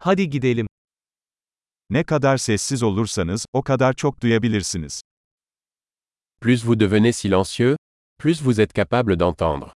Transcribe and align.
Hadi 0.00 0.30
gidelim. 0.30 0.66
Ne 1.90 2.04
kadar 2.04 2.36
sessiz 2.36 2.82
olursanız, 2.82 3.46
o 3.52 3.62
kadar 3.62 3.92
çok 3.92 4.20
duyabilirsiniz. 4.20 5.00
Plus 6.40 6.64
vous 6.64 6.80
devenez 6.80 7.16
silencieux, 7.16 7.76
plus 8.18 8.42
vous 8.42 8.60
êtes 8.60 8.72
capable 8.72 9.20
d'entendre. 9.20 9.72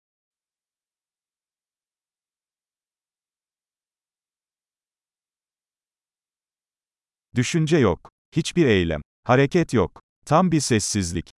Düşünce 7.36 7.80
yok. 7.80 8.10
Hiçbir 8.36 8.66
eylem. 8.66 9.02
Hareket 9.24 9.74
yok. 9.74 10.02
Tam 10.26 10.52
bir 10.52 10.60
sessizlik. 10.60 11.30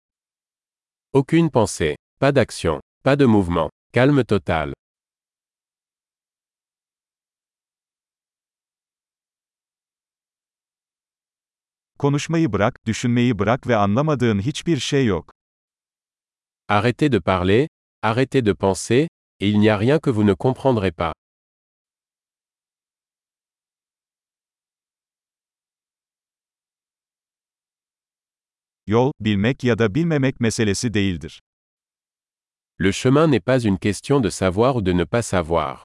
Aucune 1.12 1.50
pensée, 1.50 1.96
pas 2.20 2.34
d'action, 2.34 2.80
pas 3.04 3.18
de 3.18 3.26
mouvement, 3.26 3.70
calme 3.92 4.24
total. 4.24 4.72
Konuşmayı 12.02 12.52
bırak, 12.52 12.86
düşünmeyi 12.86 13.38
bırak 13.38 13.66
ve 13.66 13.76
anlamadığın 13.76 14.40
hiçbir 14.40 14.76
şey 14.76 15.06
yok. 15.06 15.32
Arrêtez 16.68 17.12
de 17.12 17.20
parler, 17.20 17.68
arrêtez 18.02 18.46
de 18.46 18.54
penser, 18.54 19.08
et 19.40 19.48
il 19.50 19.58
n'y 19.58 19.70
a 19.70 19.78
rien 19.78 20.00
que 20.00 20.10
vous 20.10 20.26
ne 20.26 20.34
comprendrez 20.34 20.92
pas. 20.92 21.12
Yol, 28.86 29.12
bilmek 29.20 29.64
ya 29.64 29.78
da 29.78 29.94
bilmemek 29.94 30.40
meselesi 30.40 30.94
değildir. 30.94 31.40
Le 32.80 32.92
chemin 32.92 33.30
n'est 33.30 33.44
pas 33.44 33.64
une 33.64 33.78
question 33.78 34.24
de 34.24 34.30
savoir 34.30 34.76
ou 34.76 34.86
de 34.86 34.92
ne 34.92 35.04
pas 35.04 35.22
savoir. 35.22 35.84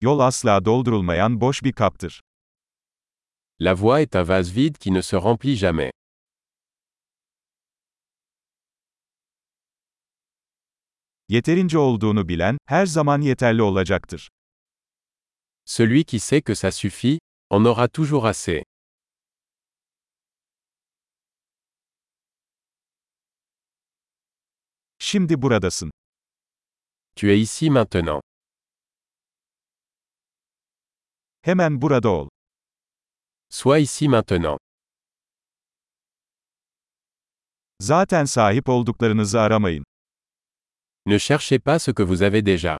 Yol 0.00 0.18
asla 0.18 0.64
doldurulmayan 0.64 1.40
boş 1.40 1.62
bir 1.62 1.72
kaptır. 1.72 2.20
La 3.60 3.74
voie 3.74 4.02
est 4.02 4.16
un 4.16 4.28
vase 4.28 4.54
vide 4.56 4.78
qui 4.78 4.94
ne 4.94 5.02
se 5.02 5.16
remplit 5.16 5.56
jamais. 5.56 5.90
Yeterince 11.28 11.78
olduğunu 11.78 12.28
bilen, 12.28 12.58
her 12.66 12.86
zaman 12.86 13.20
yeterli 13.20 13.62
olacaktır. 13.62 14.28
Celui 15.64 16.04
qui 16.04 16.20
sait 16.20 16.42
que 16.44 16.54
ça 16.54 16.70
suffit, 16.70 17.18
en 17.50 17.64
aura 17.64 17.88
toujours 17.88 18.26
assez. 18.26 18.62
Şimdi 24.98 25.42
buradasın. 25.42 25.90
Tu 27.16 27.26
es 27.26 27.42
ici 27.42 27.70
maintenant. 27.70 28.20
Hemen 31.46 31.82
burada 31.82 32.08
ol. 32.08 32.28
Sois 33.50 33.78
ici 33.82 34.08
maintenant. 34.08 34.58
Zaten 37.80 38.24
sahip 38.24 38.68
olduklarınızı 38.68 39.40
aramayın. 39.40 39.84
Ne 41.06 41.18
cherchez 41.18 41.58
pas 41.58 41.84
ce 41.84 41.92
que 41.92 42.02
vous 42.02 42.22
avez 42.22 42.46
déjà. 42.46 42.78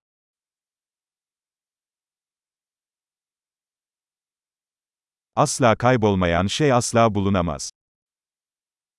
Asla 5.37 5.77
kaybolmayan 5.77 6.47
şey 6.47 6.73
asla 6.73 7.15
bulunamaz. 7.15 7.71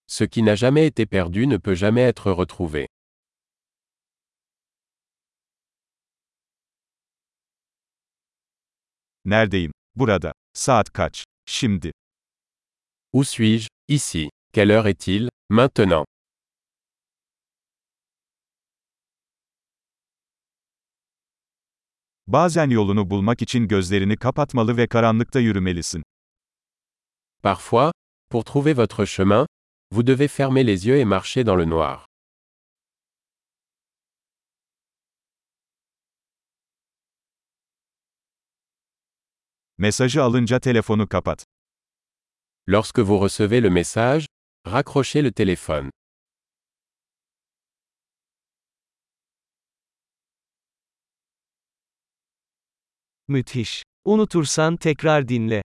Ce 0.07 0.27
qui 0.27 0.45
n'a 0.45 0.55
jamais 0.55 0.85
été 0.87 1.05
perdu 1.05 1.49
ne 1.49 1.57
peut 1.57 1.75
jamais 1.75 2.03
être 2.09 2.31
retrouvé. 2.31 2.87
Neredeyim? 9.27 9.71
Burada. 9.95 10.33
Saat 10.53 10.93
kaç? 10.93 11.25
Şimdi. 11.45 11.91
Où 13.13 13.25
suis-je 13.25 13.67
Ici. 13.87 14.29
Quelle 14.53 14.73
heure 14.73 14.89
est-il 14.89 15.29
Maintenant. 15.49 16.05
Bazen 22.27 22.69
yolunu 22.69 23.09
bulmak 23.09 23.41
için 23.41 23.67
gözlerini 23.67 24.17
kapatmalı 24.17 24.77
ve 24.77 24.87
karanlıkta 24.87 25.39
yürümelisin. 25.39 26.03
Parfois, 27.43 27.91
pour 28.29 28.43
trouver 28.43 28.77
votre 28.77 29.05
chemin, 29.05 29.47
vous 29.91 30.07
devez 30.07 30.27
fermer 30.27 30.67
les 30.67 30.87
yeux 30.87 30.99
et 30.99 31.05
marcher 31.05 31.45
dans 31.45 31.59
le 31.59 31.69
noir. 31.69 32.06
Mesajı 39.79 40.23
alınca 40.23 40.59
telefonu 40.59 41.07
kapat. 41.07 41.45
Lorsque 42.69 43.01
vous 43.01 43.19
recevez 43.23 43.63
le 43.63 43.69
message, 43.69 44.25
raccrochez 44.67 45.23
le 45.23 45.31
téléphone. 45.31 45.89
Müthiş. 53.27 53.83
Unutursan 54.05 54.77
tekrar 54.77 55.27
dinle. 55.27 55.61